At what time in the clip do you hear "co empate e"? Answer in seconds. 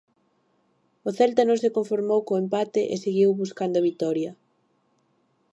2.27-2.95